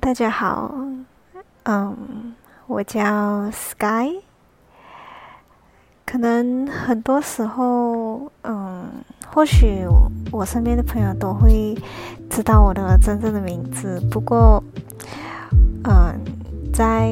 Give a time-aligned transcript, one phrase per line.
[0.00, 0.74] 大家好，
[1.64, 2.34] 嗯，
[2.66, 4.22] 我叫 Sky。
[6.06, 8.86] 可能很多时候，嗯，
[9.30, 9.86] 或许
[10.32, 11.76] 我身边的朋友都会
[12.30, 14.00] 知道我的真正的名字。
[14.10, 14.64] 不过，
[15.84, 16.18] 嗯，
[16.72, 17.10] 在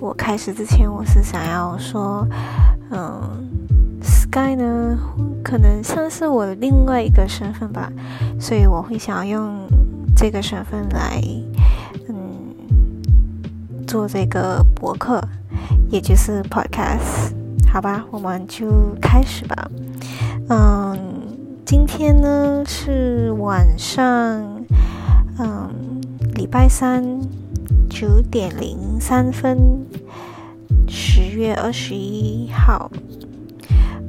[0.00, 2.26] 我开始之前，我是想要说，
[2.90, 3.48] 嗯
[4.02, 4.98] ，Sky 呢，
[5.44, 7.92] 可能像是我另外一个身份吧，
[8.40, 9.68] 所以我会想要用
[10.16, 11.22] 这个身份来。
[13.88, 15.18] 做这个博客，
[15.88, 17.32] 也就是 podcast，
[17.72, 19.70] 好吧，我们就开始吧。
[20.50, 20.98] 嗯，
[21.64, 24.04] 今天呢是晚上，
[25.38, 25.70] 嗯，
[26.34, 27.02] 礼拜三
[27.88, 29.58] 九点零三分，
[30.86, 32.90] 十月二十一号。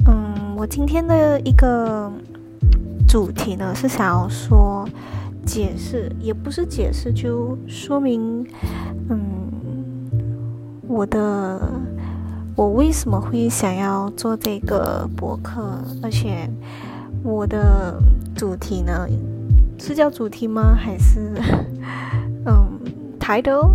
[0.06, 2.12] 嗯，我今天的一个
[3.08, 4.86] 主题呢是想要说
[5.46, 8.46] 解释，也不是解释，就说明，
[9.08, 9.39] 嗯。
[10.90, 11.60] 我的，
[12.56, 15.80] 我为什么会想要做这个博客？
[16.02, 16.50] 而且
[17.22, 18.02] 我的
[18.34, 19.06] 主题呢，
[19.78, 20.74] 是叫主题吗？
[20.76, 21.32] 还是
[22.44, 22.80] 嗯
[23.20, 23.70] ，title？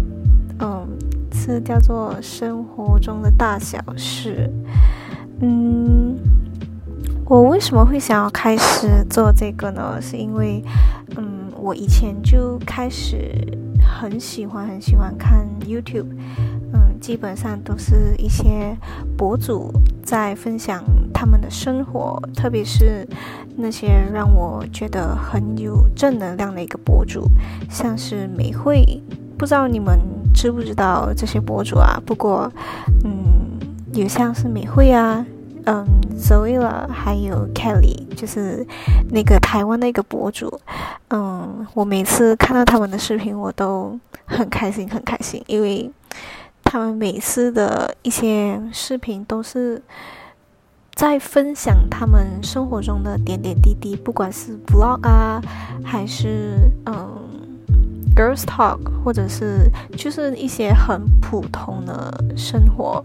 [0.60, 0.86] 嗯，
[1.32, 4.52] 是叫做生活中的大小事。
[5.40, 6.18] 嗯，
[7.28, 10.02] 我为什么会想要开始做这个呢？
[10.02, 10.62] 是因为，
[11.16, 16.08] 嗯，我以前就开始很喜欢很喜欢看 YouTube。
[17.06, 18.76] 基本上都是一些
[19.16, 19.72] 博主
[20.04, 23.08] 在分享他们的生活，特别是
[23.58, 27.30] 那些让我觉得很有正能量的一个博主，
[27.70, 28.84] 像是美惠，
[29.38, 30.00] 不知道你们
[30.34, 32.02] 知不知道这些博主啊？
[32.08, 32.52] 不过，
[33.04, 33.52] 嗯，
[33.94, 35.24] 有像是美惠啊，
[35.66, 35.86] 嗯
[36.18, 38.66] ，Zoila，还有 Kelly，就是
[39.12, 40.60] 那个台湾的一个博主，
[41.10, 45.92] 嗯，我每次看到他们的视频，我都很开心，很开心，因为。
[46.76, 49.82] 他们每次的一些视频都是
[50.94, 55.42] 在分享他们生活中的点点滴滴，不管是 vlog 啊，
[55.86, 57.18] 还是嗯
[58.14, 63.02] girls talk，或者是就是一些很普通的生活，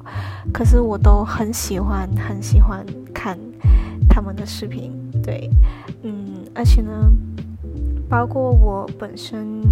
[0.52, 3.38] 可是我都很喜欢很喜欢看
[4.08, 4.92] 他们的视频。
[5.22, 5.48] 对，
[6.02, 6.90] 嗯，而且呢，
[8.08, 9.62] 包括我本身。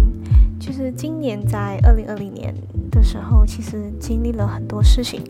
[0.79, 2.55] 是今年在二零二零年
[2.89, 5.21] 的时候，其实经历了很多事情，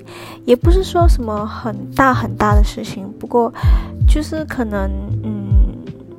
[0.45, 3.51] 也不是说什么很大很大的事情，不过
[4.07, 4.87] 就是可能，
[5.23, 5.49] 嗯，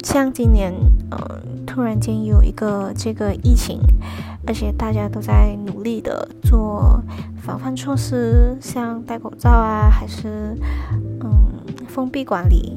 [0.02, 0.74] 像今年，
[1.12, 3.78] 呃，突然间有一个这个疫情，
[4.48, 7.00] 而且大家都在努力的做
[7.40, 10.58] 防范措施，像戴口罩啊，还是
[11.20, 11.30] 嗯
[11.86, 12.74] 封闭管理，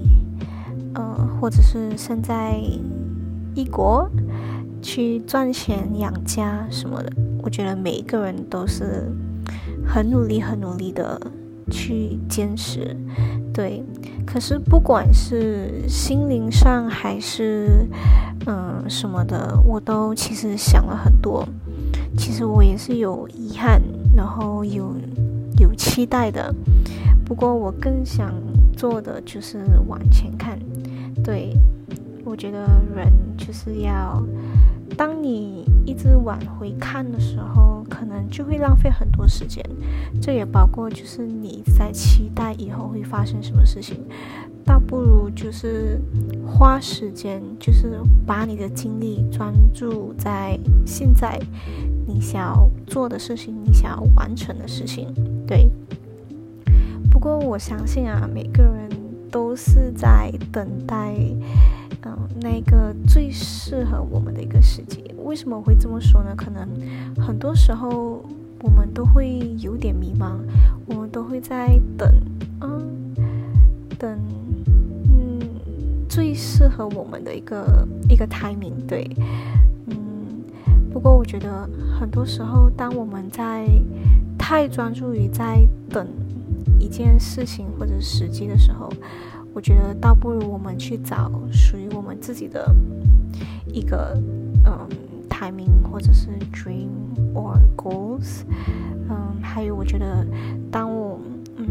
[0.94, 2.62] 呃，或者是身在
[3.56, 4.08] 异国。
[4.83, 7.09] 去赚钱养家什么的，
[7.41, 9.09] 我觉得每一个人都是
[9.88, 11.19] 很努力、很努力的
[11.71, 12.95] 去坚持，
[13.53, 13.81] 对。
[14.25, 17.88] 可是不管是心灵上还是
[18.45, 21.47] 嗯什么的，我都其实想了很多。
[22.17, 23.81] 其实我也是有遗憾，
[24.16, 24.93] 然后有
[25.59, 26.53] 有期待的。
[27.25, 28.33] 不过我更想
[28.75, 30.59] 做的就是往前看。
[31.23, 31.57] 对，
[32.25, 34.22] 我觉得人就是要。
[34.97, 39.63] 当你一直往回看的时候，可能就会浪费很多时间。
[40.21, 43.97] 这也包括就是你在期待以后会发生什么事情，
[44.65, 45.99] 倒不如就是
[46.45, 51.39] 花时间，就是把你的精力专注在现在
[52.07, 55.13] 你想要做的事情，你想要完成的事情。
[55.47, 55.69] 对。
[57.11, 58.89] 不过我相信啊，每个人
[59.31, 61.15] 都是在等待。
[62.06, 66.34] 嗯，那个最适合我们的一个时机，为什么会这么说呢？
[66.36, 66.68] 可能
[67.18, 68.24] 很多时候
[68.62, 70.38] 我们都会有点迷茫，
[70.86, 72.09] 我们都会在等，
[72.62, 73.16] 嗯，
[73.97, 74.19] 等，
[75.09, 75.40] 嗯，
[76.09, 79.09] 最适合我们的一个一个 timing，对，
[79.88, 79.96] 嗯。
[80.91, 81.67] 不过我觉得
[81.99, 83.67] 很多时候，当我们在
[84.38, 86.08] 太专注于在等
[86.79, 88.88] 一件事情或者时机的时候，
[89.53, 92.73] 我觉得倒不如我们去找属于我们自己的
[93.67, 94.17] 一个
[94.66, 94.88] 嗯
[95.29, 96.90] timing 或者是 dream
[97.35, 98.41] or goals，
[99.09, 100.26] 嗯，还有我觉得
[100.72, 101.20] 当我
[101.58, 101.67] 嗯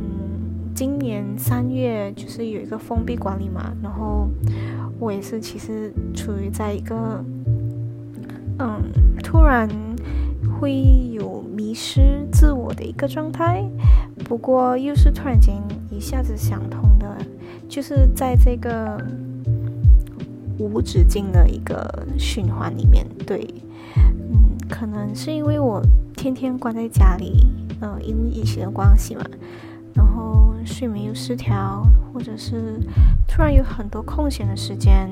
[0.75, 4.29] 今年三月就是有一个封闭管理嘛，然后
[4.99, 7.25] 我也是其实处于在一个
[8.59, 8.81] 嗯
[9.23, 9.69] 突然
[10.61, 10.73] 会
[11.13, 13.65] 有迷失自我的一个状态，
[14.25, 15.57] 不过又是突然间
[15.91, 16.92] 一下子想通。
[17.73, 19.03] 就是在这个
[20.59, 23.49] 无止境的一个循环里面，对，
[23.97, 25.81] 嗯，可能是因为我
[26.15, 27.47] 天天关在家里，
[27.81, 29.25] 呃，因为疫情的关系嘛，
[29.95, 31.83] 然后睡眠又失调，
[32.13, 32.79] 或者是
[33.27, 35.09] 突然有很多空闲的时间，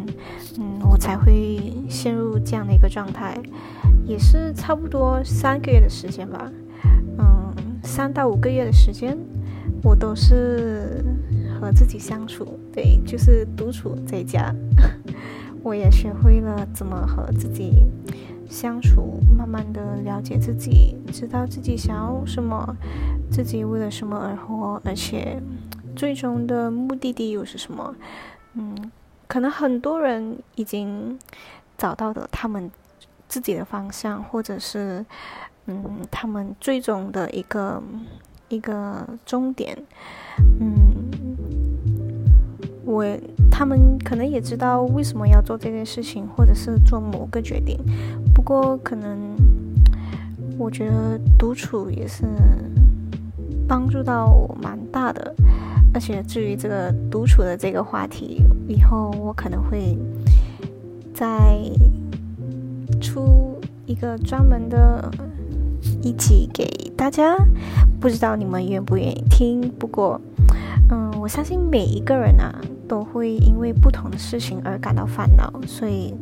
[0.59, 3.35] 嗯，我才会陷入这样的一个状态，
[4.05, 6.53] 也是差不多三个月的时间吧，
[7.17, 9.17] 嗯，三到五个月的时间，
[9.83, 11.03] 我都是
[11.61, 14.55] 和自己相处，对，就是独处在家，
[15.63, 17.85] 我也学会了怎么和自己。
[18.49, 22.77] 相处，慢慢的了解自己，知道自己想要什么，
[23.31, 25.41] 自己为了什么而活，而且
[25.95, 27.95] 最终的目的地又是什么？
[28.55, 28.91] 嗯，
[29.29, 31.17] 可能很多人已经
[31.79, 32.69] 找到了他们
[33.29, 35.07] 自己的方向，或者是
[35.67, 37.81] 嗯，他们最终的一个
[38.49, 39.79] 一个终点。
[40.59, 41.00] 嗯，
[42.91, 43.05] 我。
[43.53, 47.77] 他们可能也知道为什么要做这件事情，或者是做某个决定。
[48.35, 49.19] 不过，可能
[50.57, 52.25] 我觉得独处也是
[53.69, 55.35] 帮助到我蛮大的。
[55.93, 59.99] 而且，至于这个独处的这个话题，以后我可能会
[61.13, 61.59] 再
[62.99, 65.11] 出一个专门的
[66.01, 66.67] 一集给
[66.97, 67.37] 大家。
[68.01, 69.61] 不知道你们愿不愿意听？
[69.79, 70.19] 不过，
[70.89, 72.55] 嗯，我相信每一个人啊。
[72.91, 76.13] 都会因为不同的事情而感到烦恼，所以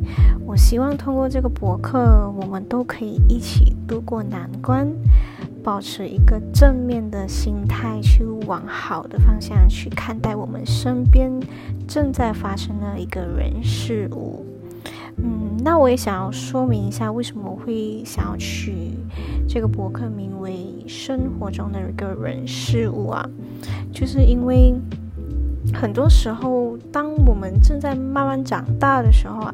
[0.45, 4.87] 我希望通过这个博客，我们都可以一起度过难关，
[5.63, 11.31] 保持一个正面的心态，去往好的方向去看待我们身边
[11.87, 14.45] 正在发生的一个人事物。
[15.17, 18.91] 嗯，那我也想要说明一下，为什么我会想要取
[19.47, 23.27] 这个博客名为“生活中的一个人事物”啊，
[23.91, 24.75] 就是因为。
[25.73, 29.53] 很多时候，当我们正在慢慢长大的时候啊，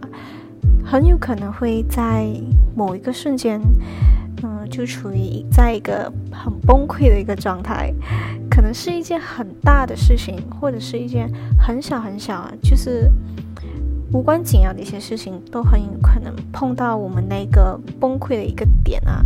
[0.83, 2.27] 很有可能会在
[2.75, 3.59] 某一个瞬间，
[4.44, 7.94] 嗯，就处于在一个很崩溃的一个状态。
[8.50, 11.29] 可能是一件很大的事情，或者是一件
[11.59, 13.12] 很小很小啊，就是
[14.13, 19.23] 无关紧要的一些事情，都很有可能碰到我们那个崩溃的一个点啊。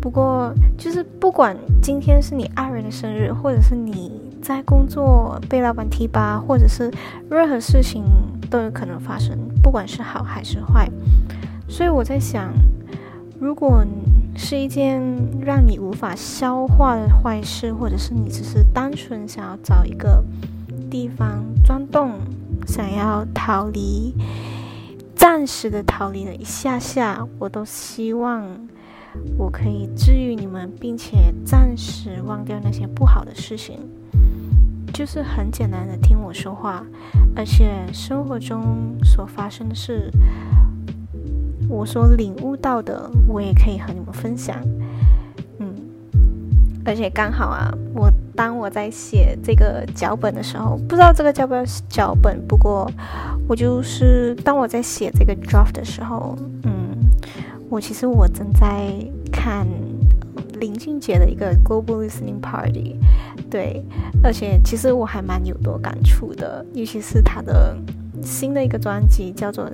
[0.00, 4.29] 不过，就是不管今天是你爱人的生日，或者是你。
[4.42, 6.90] 在工作被老板提拔，或者是
[7.30, 8.04] 任何事情
[8.50, 10.90] 都有可能发生，不管是好还是坏。
[11.68, 12.52] 所以我在想，
[13.38, 13.84] 如果
[14.36, 15.00] 是一件
[15.40, 20.24] 让你无法消化的坏事，或者是你只是单纯想要找一个
[20.90, 22.14] 地方钻洞，
[22.66, 24.14] 想要逃离，
[25.14, 28.44] 暂时的逃离了一下下，我都希望
[29.36, 33.78] 我可以治愈你们，并且暂时忘掉那些不好的事情。
[35.00, 36.84] 就是很简单的听我说话，
[37.34, 40.12] 而且生活中所发生的事，
[41.70, 44.58] 我所领悟到的，我也可以和你们分享。
[45.58, 45.74] 嗯，
[46.84, 52.86] 而且刚好啊，我当我在写这个脚本的时候，不知道这个叫不叫脚本，不过
[53.48, 56.94] 我就是当我在写这个 draft 的时候，嗯，
[57.70, 58.92] 我其实我正在
[59.32, 59.66] 看。
[60.60, 62.94] 林俊杰的一个 Global Listening Party，
[63.50, 63.84] 对，
[64.22, 67.76] 而且其实我还蛮有多感触的，尤其是他的
[68.22, 69.64] 新的一个专辑叫做《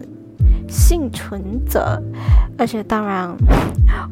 [0.67, 2.02] 幸存者》，
[2.56, 3.37] 而且当然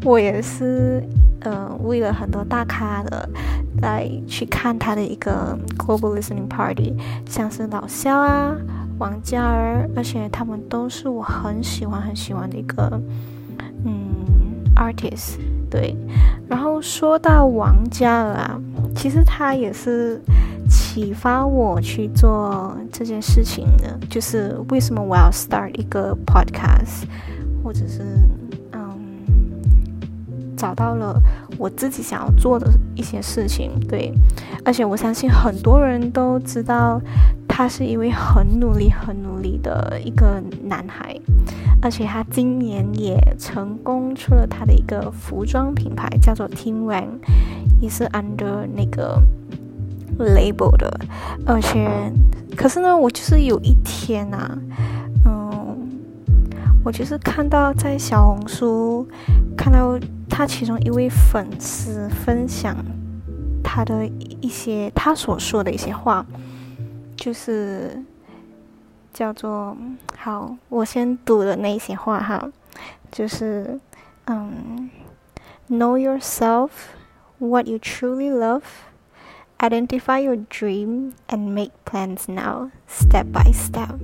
[0.05, 1.03] 我也是
[1.41, 3.29] 呃为了很多大咖的
[3.81, 6.95] 来去看他的一个 Global Listening Party，
[7.27, 8.55] 像是老肖啊、
[8.99, 13.01] 王嘉尔，而且他们都是我很喜欢很喜欢的一个
[13.85, 15.39] 嗯 artist。
[15.71, 15.97] 对，
[16.49, 18.61] 然后说到王嘉尔啊，
[18.95, 20.21] 其实他也是
[20.69, 23.99] 启发我去做这件事情的。
[24.09, 27.05] 就是为什么我要 start 一个 podcast，
[27.63, 28.03] 或者是
[28.73, 28.91] 嗯，
[30.57, 31.21] 找到了
[31.59, 33.71] 我自己想要做的一些事情。
[33.89, 34.13] 对，
[34.65, 37.01] 而且我相信很多人都知道，
[37.49, 41.15] 他是一位很努力、很努力的一个男孩。
[41.83, 47.19] 而且他今年也成功出了他的一个服装品牌，叫做 Team Wang，
[47.85, 49.21] 也是 under 那个
[50.19, 50.91] label 的。
[51.47, 52.13] 而且，
[52.57, 54.59] 可是呢，我就是有一天呐，
[55.25, 55.77] 嗯，
[56.85, 59.07] 我就是看到在小红书
[59.57, 59.99] 看到
[60.29, 62.75] 他其中一位粉丝分享
[63.63, 64.07] 他的
[64.41, 66.25] 一些他所说的一些话，
[67.17, 68.03] 就是。
[69.15, 69.77] 叫做
[70.19, 72.51] 好，我先读的那些话哈，
[73.13, 73.79] 就是
[74.25, 74.91] 嗯
[75.71, 76.71] ，Know yourself,
[77.44, 78.86] what you truly love,
[79.62, 84.00] identify your dream, and make plans now, step by step.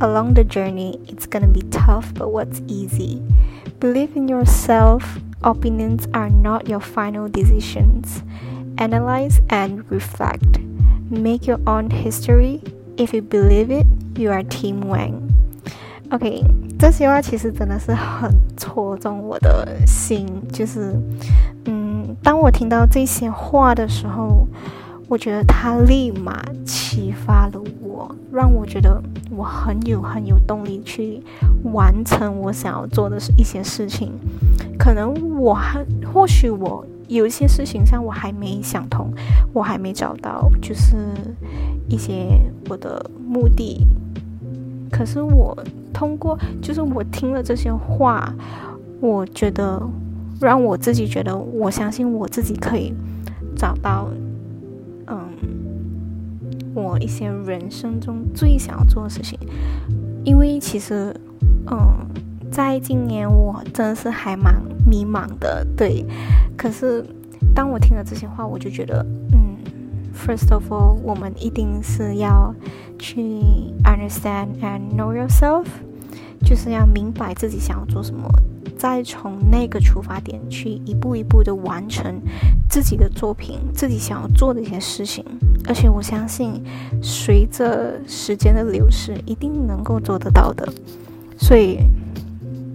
[0.00, 3.22] Along the journey, it's gonna be tough, but what's easy?
[3.80, 8.22] Believe in yourself, opinions are not your final decisions.
[8.78, 10.58] Analyze and reflect.
[11.10, 12.62] Make your own history.
[12.96, 15.28] If you believe it, you are Team Wang.
[16.10, 16.44] OK，
[16.78, 20.26] 这些话其实真的是很戳中我的心。
[20.52, 20.94] 就是，
[21.64, 21.73] 嗯，
[22.23, 24.47] 当我听到这些话的时候，
[25.07, 31.21] 我觉得他立马启发了我，让我觉得我很有很有动力去
[31.71, 34.11] 完成我想要做的一些事情。
[34.77, 39.11] 可能我还或许我有一些事情上我还没想通，
[39.53, 40.95] 我还没找到就是
[41.87, 43.85] 一些我的目的。
[44.91, 45.55] 可是我
[45.93, 48.33] 通过就是我听了这些话，
[49.01, 49.81] 我觉得
[50.39, 52.93] 让我自己觉得我相信我自己可以
[53.55, 54.09] 找到。
[55.07, 55.19] 嗯，
[56.73, 59.37] 我一些人生中最想要做的事情，
[60.23, 61.15] 因为其实，
[61.69, 62.07] 嗯，
[62.51, 66.03] 在今年我真的是还蛮迷茫的，对。
[66.57, 67.05] 可是
[67.53, 69.55] 当我听了这些话，我就觉得，嗯
[70.11, 72.51] ，first of all，我们一定是要
[72.97, 73.21] 去
[73.83, 75.65] understand and know yourself，
[76.43, 78.27] 就是要明白自己想要做什么。
[78.77, 82.21] 再从那个出发点去一步一步的完成
[82.69, 85.23] 自己的作品，自己想要做的一些事情，
[85.67, 86.63] 而且我相信，
[87.01, 90.67] 随着时间的流逝，一定能够做得到的。
[91.37, 91.79] 所以，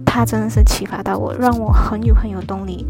[0.05, 2.85] 他真的是启发到我，让我很有很有动力。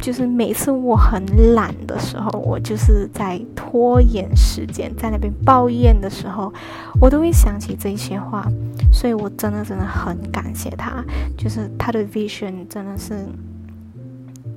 [0.00, 1.20] 就是每次我很
[1.54, 6.52] 懒的时候，我就是在拖延时间，在那边抱怨的时候，
[7.00, 8.46] 我都会想起这些话，
[8.92, 11.04] 所以我真的真的很感谢他，
[11.36, 13.26] 就是他的 vision 真的是，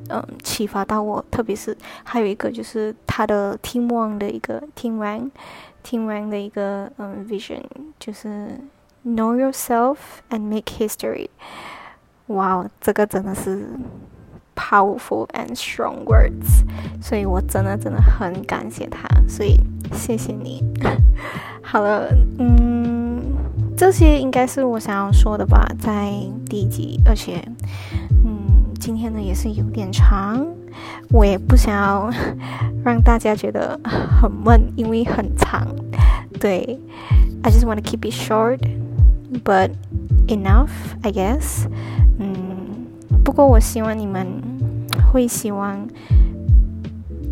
[0.10, 5.32] 嗯，启发到我，特别是还有一个就是他的 team one 的一个 team one
[5.84, 7.62] team one 的一个嗯 vision，
[8.00, 8.60] 就是
[9.04, 9.98] know yourself
[10.30, 11.28] and make history，
[12.28, 13.68] 哇，这个真的是。
[14.62, 16.64] Powerful and strong words，
[17.02, 19.60] 所以我真的真的很感谢他，所以
[19.92, 20.64] 谢谢你。
[21.62, 23.22] 好了，嗯，
[23.76, 26.14] 这些应该是我想要说的吧，在
[26.46, 27.44] 第一集，而且，
[28.24, 30.46] 嗯，今天呢也是有点长，
[31.10, 32.10] 我也不想要
[32.86, 35.68] 让大家觉得很闷，因为很长。
[36.40, 36.80] 对
[37.42, 38.60] ，I just want to keep it short,
[39.44, 39.72] but
[40.28, 40.70] enough,
[41.02, 41.66] I guess.
[42.20, 42.36] 嗯，
[43.26, 44.51] 不过我希望你们。
[45.12, 45.78] 会希望，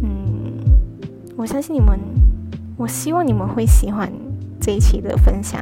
[0.03, 0.59] 嗯，
[1.37, 1.97] 我相信你们，
[2.75, 4.11] 我希望你们会喜欢
[4.59, 5.61] 这一期的分享，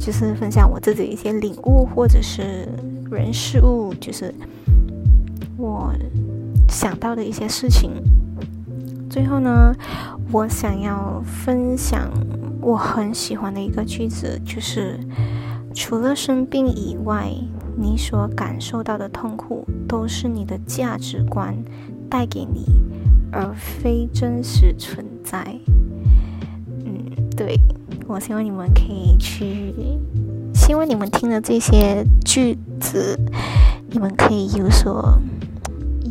[0.00, 2.66] 就是分享我自己一些领悟，或者是
[3.10, 4.34] 人事物，就是
[5.58, 5.92] 我
[6.70, 7.90] 想到的一些事情。
[9.10, 9.74] 最后呢，
[10.32, 12.10] 我想要分享
[12.62, 14.98] 我很喜欢的一个句子，就是
[15.74, 17.30] 除了生病以外。
[17.80, 21.54] 你所感受到的痛苦，都是你的价值观
[22.10, 22.64] 带给你，
[23.30, 25.44] 而非真实存在。
[26.84, 27.56] 嗯，对，
[28.08, 29.72] 我希望你们可以去，
[30.52, 33.16] 希望你们听了这些句子，
[33.90, 35.20] 你们可以有所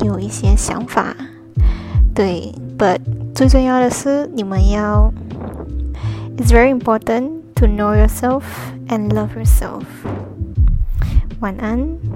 [0.05, 1.13] 有一些想法。
[2.15, 2.99] 对，but
[3.35, 5.11] 最重要的是，你们要
[6.37, 8.43] ，it's very important to know yourself
[8.87, 9.83] and love yourself。
[11.39, 12.06] 晚安。